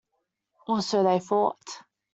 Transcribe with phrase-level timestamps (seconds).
[0.67, 1.83] Or so they thought.